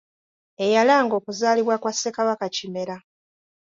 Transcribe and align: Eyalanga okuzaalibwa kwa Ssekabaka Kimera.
Eyalanga 0.65 1.13
okuzaalibwa 1.19 1.75
kwa 1.81 1.91
Ssekabaka 1.93 2.45
Kimera. 2.55 2.95